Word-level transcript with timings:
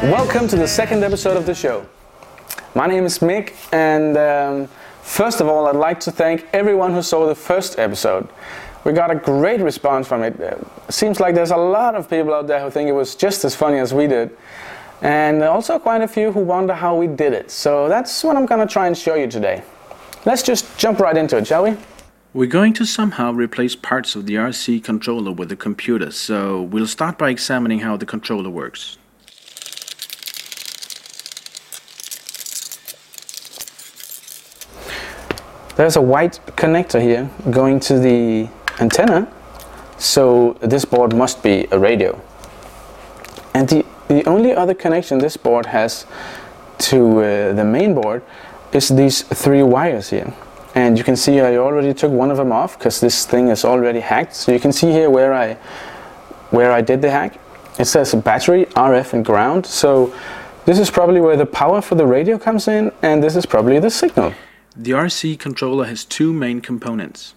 Welcome 0.00 0.46
to 0.46 0.56
the 0.56 0.68
second 0.68 1.02
episode 1.02 1.36
of 1.36 1.44
the 1.44 1.56
show. 1.56 1.84
My 2.76 2.86
name 2.86 3.04
is 3.04 3.18
Mick, 3.18 3.54
and 3.72 4.16
um, 4.16 4.68
first 5.02 5.40
of 5.40 5.48
all, 5.48 5.66
I'd 5.66 5.74
like 5.74 5.98
to 6.00 6.12
thank 6.12 6.46
everyone 6.52 6.92
who 6.92 7.02
saw 7.02 7.26
the 7.26 7.34
first 7.34 7.80
episode. 7.80 8.28
We 8.84 8.92
got 8.92 9.10
a 9.10 9.16
great 9.16 9.60
response 9.60 10.06
from 10.06 10.22
it. 10.22 10.40
Uh, 10.40 10.58
seems 10.88 11.18
like 11.18 11.34
there's 11.34 11.50
a 11.50 11.56
lot 11.56 11.96
of 11.96 12.08
people 12.08 12.32
out 12.32 12.46
there 12.46 12.60
who 12.60 12.70
think 12.70 12.88
it 12.88 12.92
was 12.92 13.16
just 13.16 13.44
as 13.44 13.56
funny 13.56 13.78
as 13.78 13.92
we 13.92 14.06
did, 14.06 14.30
and 15.02 15.42
also 15.42 15.80
quite 15.80 16.02
a 16.02 16.08
few 16.08 16.30
who 16.30 16.38
wonder 16.38 16.74
how 16.74 16.94
we 16.94 17.08
did 17.08 17.32
it. 17.32 17.50
So 17.50 17.88
that's 17.88 18.22
what 18.22 18.36
I'm 18.36 18.46
gonna 18.46 18.68
try 18.68 18.86
and 18.86 18.96
show 18.96 19.16
you 19.16 19.26
today. 19.26 19.64
Let's 20.24 20.44
just 20.44 20.78
jump 20.78 21.00
right 21.00 21.16
into 21.16 21.36
it, 21.38 21.48
shall 21.48 21.64
we? 21.64 21.76
We're 22.34 22.46
going 22.46 22.74
to 22.74 22.84
somehow 22.84 23.32
replace 23.32 23.74
parts 23.74 24.14
of 24.14 24.26
the 24.26 24.34
RC 24.34 24.84
controller 24.84 25.32
with 25.32 25.50
a 25.50 25.56
computer, 25.56 26.10
so 26.10 26.60
we'll 26.60 26.86
start 26.86 27.16
by 27.16 27.30
examining 27.30 27.80
how 27.80 27.96
the 27.96 28.04
controller 28.04 28.50
works. 28.50 28.98
There's 35.76 35.96
a 35.96 36.02
white 36.02 36.38
connector 36.48 37.00
here 37.00 37.30
going 37.50 37.80
to 37.80 37.98
the 37.98 38.50
antenna, 38.78 39.26
so 39.96 40.52
this 40.60 40.84
board 40.84 41.16
must 41.16 41.42
be 41.42 41.66
a 41.70 41.78
radio. 41.78 42.20
And 43.54 43.66
the, 43.70 43.86
the 44.08 44.22
only 44.28 44.52
other 44.52 44.74
connection 44.74 45.16
this 45.16 45.38
board 45.38 45.64
has 45.64 46.04
to 46.90 47.20
uh, 47.20 47.52
the 47.54 47.64
main 47.64 47.94
board 47.94 48.22
is 48.74 48.90
these 48.90 49.22
three 49.22 49.62
wires 49.62 50.10
here. 50.10 50.34
And 50.74 50.98
you 50.98 51.04
can 51.04 51.16
see 51.16 51.40
I 51.40 51.56
already 51.56 51.94
took 51.94 52.12
one 52.12 52.30
of 52.30 52.36
them 52.36 52.52
off 52.52 52.78
because 52.78 53.00
this 53.00 53.26
thing 53.26 53.48
is 53.48 53.64
already 53.64 54.00
hacked. 54.00 54.34
So 54.34 54.52
you 54.52 54.60
can 54.60 54.72
see 54.72 54.90
here 54.90 55.10
where 55.10 55.34
I 55.34 55.54
where 56.50 56.72
I 56.72 56.80
did 56.80 57.02
the 57.02 57.10
hack. 57.10 57.38
It 57.78 57.86
says 57.86 58.14
battery, 58.14 58.66
RF 58.66 59.12
and 59.12 59.24
ground. 59.24 59.66
So 59.66 60.14
this 60.64 60.78
is 60.78 60.90
probably 60.90 61.20
where 61.20 61.36
the 61.36 61.46
power 61.46 61.80
for 61.80 61.94
the 61.94 62.06
radio 62.06 62.38
comes 62.38 62.68
in 62.68 62.92
and 63.02 63.22
this 63.22 63.36
is 63.36 63.46
probably 63.46 63.78
the 63.78 63.90
signal. 63.90 64.34
The 64.76 64.92
RC 64.92 65.38
controller 65.38 65.86
has 65.86 66.04
two 66.04 66.32
main 66.32 66.60
components 66.60 67.34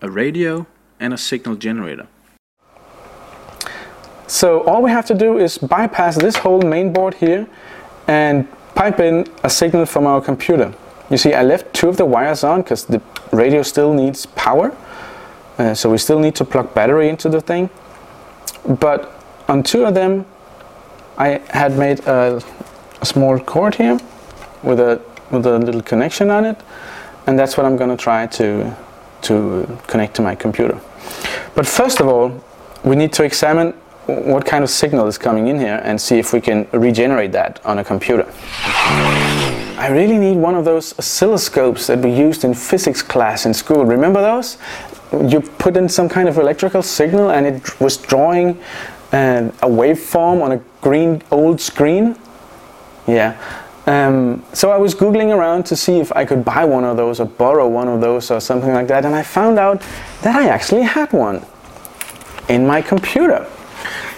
a 0.00 0.10
radio 0.10 0.66
and 0.98 1.14
a 1.14 1.18
signal 1.18 1.54
generator. 1.54 2.08
So 4.26 4.62
all 4.64 4.82
we 4.82 4.90
have 4.90 5.06
to 5.06 5.14
do 5.14 5.38
is 5.38 5.58
bypass 5.58 6.16
this 6.16 6.36
whole 6.36 6.62
main 6.62 6.92
board 6.92 7.14
here 7.14 7.46
and 8.08 8.48
pipe 8.74 8.98
in 8.98 9.26
a 9.44 9.50
signal 9.50 9.86
from 9.86 10.06
our 10.06 10.20
computer. 10.20 10.74
You 11.12 11.18
see 11.18 11.34
I 11.34 11.42
left 11.42 11.74
two 11.74 11.90
of 11.90 11.98
the 11.98 12.06
wires 12.06 12.42
on 12.42 12.62
because 12.62 12.86
the 12.86 13.02
radio 13.32 13.62
still 13.62 13.92
needs 13.92 14.24
power. 14.24 14.74
Uh, 15.58 15.74
so 15.74 15.90
we 15.90 15.98
still 15.98 16.18
need 16.18 16.34
to 16.36 16.44
plug 16.44 16.72
battery 16.72 17.10
into 17.10 17.28
the 17.28 17.40
thing. 17.40 17.68
But 18.80 19.12
on 19.46 19.62
two 19.62 19.84
of 19.84 19.94
them 19.94 20.24
I 21.18 21.42
had 21.50 21.76
made 21.76 22.00
a, 22.06 22.42
a 23.02 23.04
small 23.04 23.38
cord 23.38 23.74
here 23.74 24.00
with 24.62 24.80
a 24.80 25.02
with 25.30 25.44
a 25.44 25.58
little 25.58 25.82
connection 25.82 26.30
on 26.30 26.46
it 26.46 26.56
and 27.26 27.38
that's 27.38 27.56
what 27.58 27.66
I'm 27.66 27.76
going 27.76 27.90
to 27.90 28.02
try 28.02 28.26
to 28.26 28.74
to 29.22 29.78
connect 29.86 30.16
to 30.16 30.22
my 30.22 30.34
computer. 30.34 30.80
But 31.54 31.66
first 31.66 32.00
of 32.00 32.08
all, 32.08 32.42
we 32.84 32.96
need 32.96 33.12
to 33.12 33.22
examine 33.22 33.72
what 34.06 34.46
kind 34.46 34.64
of 34.64 34.70
signal 34.70 35.06
is 35.06 35.18
coming 35.18 35.48
in 35.48 35.58
here 35.58 35.80
and 35.84 36.00
see 36.00 36.18
if 36.18 36.32
we 36.32 36.40
can 36.40 36.66
regenerate 36.72 37.32
that 37.32 37.60
on 37.66 37.78
a 37.78 37.84
computer. 37.84 38.26
I 39.82 39.88
really 39.88 40.16
need 40.16 40.36
one 40.36 40.54
of 40.54 40.64
those 40.64 40.92
oscilloscopes 40.92 41.88
that 41.88 41.98
we 41.98 42.12
used 42.12 42.44
in 42.44 42.54
physics 42.54 43.02
class 43.02 43.46
in 43.46 43.52
school. 43.52 43.84
Remember 43.84 44.22
those? 44.22 44.56
You 45.28 45.40
put 45.40 45.76
in 45.76 45.88
some 45.88 46.08
kind 46.08 46.28
of 46.28 46.38
electrical 46.38 46.82
signal 46.82 47.32
and 47.32 47.44
it 47.46 47.80
was 47.80 47.96
drawing 47.96 48.60
uh, 49.12 49.50
a 49.60 49.66
waveform 49.66 50.40
on 50.40 50.52
a 50.52 50.58
green 50.82 51.20
old 51.32 51.60
screen. 51.60 52.16
Yeah. 53.08 53.36
Um, 53.86 54.44
so 54.52 54.70
I 54.70 54.76
was 54.76 54.94
googling 54.94 55.36
around 55.36 55.66
to 55.66 55.74
see 55.74 55.98
if 55.98 56.12
I 56.12 56.26
could 56.26 56.44
buy 56.44 56.64
one 56.64 56.84
of 56.84 56.96
those 56.96 57.18
or 57.18 57.26
borrow 57.26 57.66
one 57.66 57.88
of 57.88 58.00
those 58.00 58.30
or 58.30 58.38
something 58.40 58.72
like 58.72 58.86
that, 58.86 59.04
and 59.04 59.16
I 59.16 59.24
found 59.24 59.58
out 59.58 59.82
that 60.22 60.36
I 60.36 60.46
actually 60.46 60.82
had 60.82 61.12
one 61.12 61.44
in 62.48 62.64
my 62.64 62.82
computer. 62.82 63.48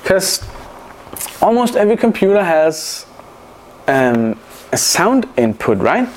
Because 0.00 0.42
almost 1.42 1.76
every 1.76 1.98
computer 1.98 2.42
has 2.42 3.04
um, 3.88 4.38
a 4.72 4.76
sound 4.76 5.26
input, 5.36 5.78
right? 5.78 6.08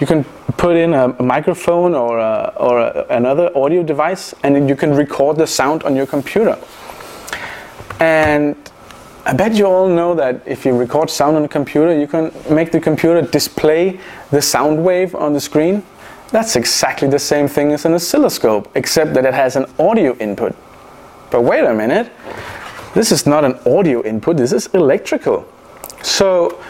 You 0.00 0.06
can 0.06 0.24
put 0.56 0.76
in 0.76 0.94
a, 0.94 1.08
microphone 1.22 1.94
or, 1.94 2.18
a, 2.18 2.52
or 2.56 2.80
a, 2.80 3.06
another 3.10 3.56
audio 3.56 3.82
device, 3.82 4.34
and 4.42 4.68
you 4.68 4.76
can 4.76 4.94
record 4.94 5.36
the 5.36 5.46
sound 5.46 5.82
on 5.82 5.96
your 5.96 6.06
computer. 6.06 6.58
And 8.00 8.56
I 9.24 9.32
bet 9.32 9.54
you 9.54 9.66
all 9.66 9.88
know 9.88 10.14
that 10.14 10.42
if 10.46 10.64
you 10.64 10.76
record 10.76 11.10
sound 11.10 11.36
on 11.36 11.44
a 11.44 11.48
computer, 11.48 11.98
you 11.98 12.06
can 12.06 12.32
make 12.48 12.70
the 12.70 12.80
computer 12.80 13.22
display 13.22 13.98
the 14.30 14.40
sound 14.40 14.84
wave 14.84 15.14
on 15.14 15.32
the 15.32 15.40
screen. 15.40 15.82
That's 16.30 16.56
exactly 16.56 17.08
the 17.08 17.18
same 17.18 17.48
thing 17.48 17.72
as 17.72 17.84
an 17.84 17.94
oscilloscope, 17.94 18.70
except 18.74 19.14
that 19.14 19.24
it 19.24 19.34
has 19.34 19.56
an 19.56 19.66
audio 19.78 20.16
input. 20.18 20.54
But 21.30 21.42
wait 21.42 21.64
a 21.64 21.74
minute, 21.74 22.12
this 22.94 23.10
is 23.12 23.26
not 23.26 23.44
an 23.44 23.58
audio 23.66 24.02
input, 24.04 24.36
this 24.36 24.52
is 24.52 24.66
electrical. 24.68 25.46
So 26.02 26.62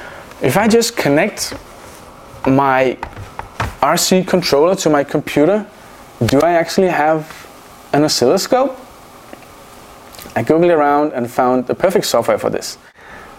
if 0.43 0.57
I 0.57 0.69
just 0.69 0.97
connect 0.97 1.55
my 2.47 2.99
RC 3.81 4.27
controller 4.27 4.75
to 4.77 4.91
my 4.91 5.03
computer, 5.03 5.67
do 6.27 6.41
I 6.41 6.53
actually 6.53 6.89
have 6.89 7.47
an 7.93 8.05
oscilloscope? 8.05 8.79
I 10.35 10.43
googled 10.43 10.75
around 10.75 11.13
and 11.13 11.31
found 11.31 11.67
the 11.67 11.75
perfect 11.75 12.05
software 12.07 12.39
for 12.39 12.51
this. 12.51 12.79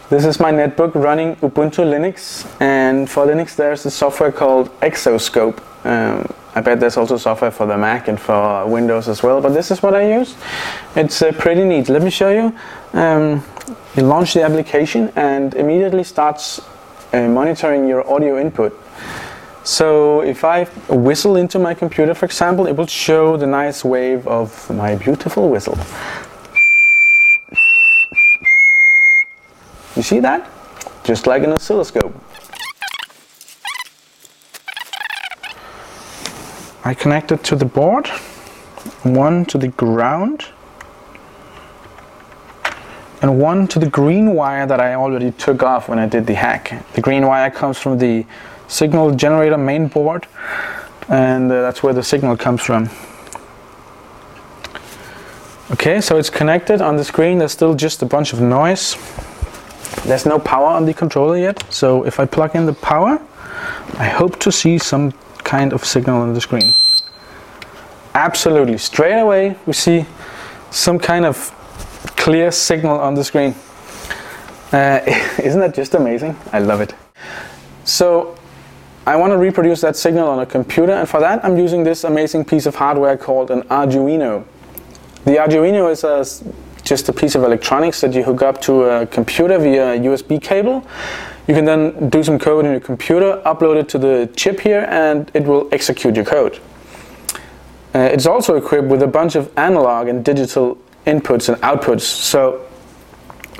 This 0.10 0.26
is 0.26 0.40
my 0.40 0.52
netbook 0.52 0.96
running 0.96 1.36
Ubuntu 1.38 1.84
Linux, 1.84 2.50
and 2.62 3.10
for 3.10 3.28
Linux 3.28 3.56
there's 3.56 3.86
a 3.86 3.92
software 3.92 4.32
called 4.32 4.70
xoscope. 4.80 5.62
Um, 5.86 6.34
I 6.56 6.62
bet 6.62 6.80
there's 6.80 6.98
also 6.98 7.18
software 7.18 7.52
for 7.52 7.68
the 7.68 7.78
Mac 7.78 8.08
and 8.08 8.20
for 8.20 8.66
Windows 8.66 9.08
as 9.08 9.22
well, 9.22 9.42
but 9.42 9.50
this 9.50 9.70
is 9.70 9.84
what 9.84 9.94
I 9.94 10.12
use. 10.18 10.36
It's 10.96 11.22
uh, 11.22 11.32
pretty 11.34 11.64
neat. 11.64 11.90
Let 11.90 12.02
me 12.02 12.10
show 12.10 12.32
you. 12.32 13.00
Um, 13.00 13.44
you 13.96 14.04
launch 14.04 14.34
the 14.34 14.44
application 14.44 15.12
and 15.16 15.54
immediately 15.54 16.04
starts 16.04 16.62
uh, 17.14 17.28
monitoring 17.28 17.88
your 17.88 18.10
audio 18.10 18.40
input. 18.40 18.78
So 19.64 20.22
if 20.22 20.44
I 20.44 20.64
whistle 20.90 21.36
into 21.36 21.60
my 21.60 21.74
computer, 21.74 22.14
for 22.14 22.26
example, 22.26 22.68
it 22.68 22.76
will 22.78 22.88
show 22.88 23.38
the 23.38 23.48
nice 23.48 23.84
wave 23.84 24.28
of 24.28 24.70
my 24.70 24.96
beautiful 24.96 25.50
whistle. 25.50 25.78
You 29.96 30.04
see 30.04 30.20
that? 30.20 30.50
Just 31.04 31.28
like 31.28 31.44
an 31.44 31.52
oscilloscope. 31.52 32.14
I 36.86 36.94
connect 36.94 37.32
it 37.34 37.44
to 37.46 37.56
the 37.56 37.66
board, 37.66 38.08
one 39.04 39.44
to 39.46 39.58
the 39.58 39.68
ground, 39.68 40.46
and 43.22 43.40
one 43.40 43.68
to 43.68 43.80
the 43.80 43.90
green 43.90 44.34
wire 44.34 44.66
that 44.68 44.80
I 44.80 44.94
already 44.94 45.32
took 45.32 45.64
off 45.64 45.90
when 45.90 46.00
I 46.00 46.08
did 46.08 46.28
the 46.28 46.36
hack. 46.36 46.86
The 46.94 47.02
green 47.02 47.26
wire 47.26 47.50
comes 47.50 47.78
from 47.78 47.98
the 47.98 48.26
signal 48.68 49.16
generator 49.16 49.58
main 49.58 49.88
board, 49.88 50.28
and 51.10 51.52
uh, 51.52 51.62
that's 51.62 51.82
where 51.82 51.94
the 51.94 52.04
signal 52.04 52.38
comes 52.38 52.62
from. 52.62 52.90
Okay, 55.72 56.00
so 56.00 56.18
it's 56.18 56.30
connected 56.30 56.82
on 56.82 56.96
the 56.96 57.04
screen. 57.04 57.40
There's 57.40 57.52
still 57.52 57.76
just 57.76 58.02
a 58.02 58.06
bunch 58.06 58.34
of 58.34 58.40
noise. 58.40 58.96
There's 60.06 60.26
no 60.26 60.40
power 60.40 60.68
on 60.68 60.86
the 60.86 60.94
controller 60.94 61.38
yet, 61.38 61.64
so 61.74 62.06
if 62.06 62.20
I 62.20 62.26
plug 62.26 62.56
in 62.56 62.66
the 62.66 62.74
power, 62.74 63.20
I 63.98 64.08
hope 64.08 64.40
to 64.40 64.52
see 64.52 64.78
some 64.78 65.12
kind 65.44 65.74
of 65.74 65.84
signal 65.84 66.22
on 66.22 66.34
the 66.34 66.42
screen. 66.42 66.74
Absolutely, 68.14 68.78
straight 68.78 69.20
away 69.20 69.56
we 69.66 69.74
see 69.74 70.06
some 70.72 71.00
kind 71.00 71.26
of 71.26 71.54
clear 72.28 72.52
signal 72.52 73.00
on 73.00 73.14
the 73.14 73.24
screen. 73.24 73.56
Uh, 74.74 75.00
isn't 75.42 75.62
that 75.62 75.74
just 75.74 75.94
amazing? 75.94 76.36
I 76.52 76.60
love 76.60 76.82
it. 76.82 76.94
So 77.86 78.38
I 79.06 79.16
want 79.16 79.32
to 79.32 79.38
reproduce 79.38 79.80
that 79.80 79.96
signal 79.96 80.28
on 80.28 80.40
a 80.40 80.46
computer, 80.46 80.92
and 80.92 81.08
for 81.08 81.22
that 81.22 81.46
I'm 81.46 81.58
using 81.58 81.86
this 81.86 82.04
amazing 82.04 82.44
piece 82.44 82.66
of 82.66 82.76
hardware 82.76 83.16
called 83.16 83.50
an 83.50 83.62
Arduino. 83.70 84.44
The 85.24 85.38
Arduino 85.38 85.90
is 85.90 86.04
a 86.04 86.26
just 86.84 87.08
a 87.08 87.14
piece 87.14 87.36
of 87.36 87.44
electronics 87.44 88.02
that 88.02 88.12
you 88.12 88.26
hook 88.26 88.42
up 88.42 88.60
to 88.64 88.84
a 88.84 89.06
computer 89.06 89.58
via 89.58 89.94
a 89.94 89.98
USB 89.98 90.42
cable. 90.42 90.86
You 91.48 91.56
can 91.56 91.64
then 91.64 92.10
do 92.10 92.24
some 92.24 92.38
code 92.38 92.66
in 92.66 92.72
your 92.72 92.82
computer, 92.82 93.42
upload 93.46 93.78
it 93.78 93.88
to 93.90 93.98
the 93.98 94.30
chip 94.36 94.60
here, 94.60 94.86
and 94.90 95.32
it 95.34 95.46
will 95.46 95.70
execute 95.72 96.18
your 96.18 96.26
code. 96.26 96.60
Uh, 97.96 98.00
it's 98.00 98.26
also 98.26 98.58
equipped 98.58 98.90
with 98.90 99.02
a 99.02 99.08
bunch 99.08 99.36
of 99.36 99.50
analog 99.58 100.10
and 100.10 100.26
digital 100.26 100.78
inputs 101.08 101.50
and 101.50 101.58
outputs. 101.64 102.02
So, 102.02 102.66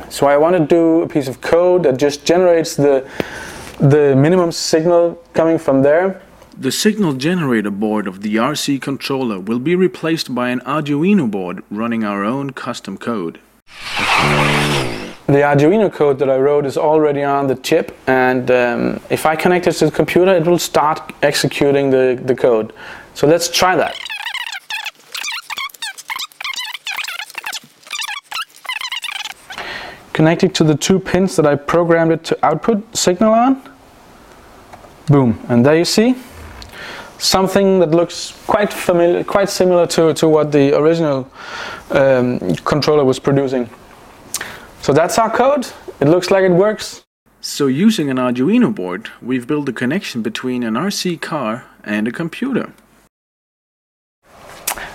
so 0.10 0.28
I 0.28 0.38
want 0.38 0.56
to 0.58 0.66
do 0.66 1.02
a 1.02 1.08
piece 1.08 1.28
of 1.28 1.42
code 1.42 1.84
that 1.84 1.98
just 1.98 2.26
generates 2.26 2.76
the 2.76 3.10
the 3.80 4.16
minimum 4.16 4.52
signal 4.52 5.22
coming 5.34 5.60
from 5.60 5.84
there. 5.84 6.22
The 6.60 6.72
signal 6.72 7.14
generator 7.14 7.70
board 7.70 8.08
of 8.08 8.22
the 8.22 8.36
RC 8.36 8.82
controller 8.82 9.40
will 9.40 9.60
be 9.60 9.76
replaced 9.76 10.34
by 10.34 10.50
an 10.50 10.62
Arduino 10.62 11.30
board 11.30 11.64
running 11.70 12.04
our 12.04 12.24
own 12.24 12.52
custom 12.52 12.98
code. 12.98 13.40
The 15.28 15.44
Arduino 15.44 15.94
code 15.94 16.18
that 16.20 16.30
I 16.30 16.38
wrote 16.38 16.66
is 16.66 16.78
already 16.78 17.22
on 17.22 17.48
the 17.48 17.56
chip, 17.56 17.96
and 18.08 18.50
um, 18.50 19.00
if 19.10 19.26
I 19.26 19.36
connect 19.36 19.68
it 19.68 19.74
to 19.74 19.86
the 19.86 19.92
computer, 19.92 20.34
it 20.34 20.48
will 20.48 20.58
start 20.58 21.14
executing 21.22 21.92
the, 21.92 22.20
the 22.24 22.34
code. 22.34 22.74
So 23.14 23.28
let's 23.28 23.50
try 23.50 23.76
that. 23.76 24.07
Connecting 30.18 30.50
to 30.50 30.64
the 30.64 30.74
two 30.74 31.00
pins 31.00 31.36
that 31.36 31.46
I 31.46 31.54
programmed 31.54 32.12
it 32.12 32.24
to 32.24 32.44
output 32.44 32.98
signal 32.98 33.36
on. 33.36 33.62
Boom, 35.06 35.40
and 35.48 35.64
there 35.64 35.78
you 35.78 35.86
see 35.86 36.16
something 37.20 37.78
that 37.82 37.92
looks 37.92 38.34
quite 38.48 38.74
familiar, 38.74 39.24
quite 39.24 39.48
similar 39.48 39.86
to, 39.86 40.16
to 40.16 40.28
what 40.28 40.52
the 40.52 40.76
original 40.76 41.30
um, 41.92 42.40
controller 42.66 43.06
was 43.06 43.20
producing. 43.20 43.70
So 44.82 44.92
that's 44.92 45.20
our 45.20 45.30
code. 45.30 45.68
It 46.00 46.08
looks 46.08 46.32
like 46.32 46.44
it 46.44 46.52
works. 46.52 47.06
So 47.40 47.68
using 47.68 48.10
an 48.10 48.18
Arduino 48.18 48.74
board, 48.74 49.12
we've 49.22 49.46
built 49.46 49.70
a 49.70 49.74
connection 49.74 50.24
between 50.24 50.64
an 50.64 50.74
RC 50.74 51.22
car 51.22 51.68
and 51.84 52.08
a 52.08 52.12
computer. 52.12 52.74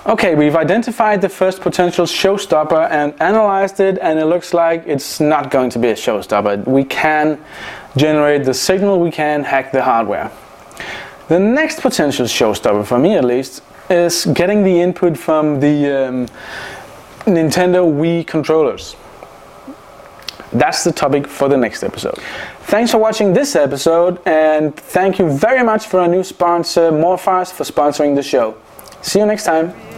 Okay, 0.04 0.34
we've 0.34 0.56
identified 0.56 1.20
the 1.20 1.28
first 1.28 1.60
potential 1.60 2.06
showstopper 2.06 2.90
and 2.90 3.14
analyzed 3.22 3.78
it, 3.78 3.98
and 3.98 4.18
it 4.18 4.24
looks 4.24 4.52
like 4.52 4.82
it's 4.84 5.20
not 5.20 5.52
going 5.52 5.70
to 5.70 5.78
be 5.78 5.90
a 5.90 5.94
showstopper. 5.94 6.66
We 6.66 6.82
can 6.82 7.38
generate 7.96 8.44
the 8.44 8.52
signal, 8.52 8.98
we 8.98 9.12
can 9.12 9.44
hack 9.44 9.70
the 9.70 9.80
hardware. 9.80 10.32
The 11.28 11.38
next 11.38 11.82
potential 11.82 12.26
showstopper, 12.26 12.84
for 12.84 12.98
me 12.98 13.14
at 13.14 13.24
least, 13.24 13.62
is 13.88 14.26
getting 14.26 14.64
the 14.64 14.80
input 14.80 15.16
from 15.16 15.60
the 15.60 16.08
um, 16.08 16.26
Nintendo 17.24 17.86
Wii 17.86 18.26
controllers. 18.26 18.96
That's 20.52 20.82
the 20.82 20.90
topic 20.90 21.28
for 21.28 21.48
the 21.48 21.56
next 21.56 21.84
episode. 21.84 22.18
Thanks 22.62 22.90
for 22.90 22.98
watching 22.98 23.32
this 23.32 23.54
episode, 23.54 24.20
and 24.26 24.74
thank 24.74 25.20
you 25.20 25.30
very 25.30 25.62
much 25.62 25.86
for 25.86 26.00
our 26.00 26.08
new 26.08 26.24
sponsor, 26.24 26.90
Morphars, 26.90 27.52
for 27.52 27.62
sponsoring 27.62 28.16
the 28.16 28.22
show. 28.22 28.56
See 29.00 29.20
you 29.20 29.26
next 29.26 29.44
time. 29.44 29.91